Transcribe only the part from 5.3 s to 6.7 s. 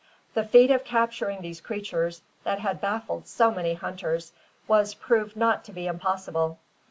not to be impossible.